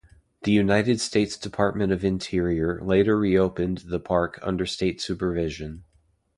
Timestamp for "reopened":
3.19-3.83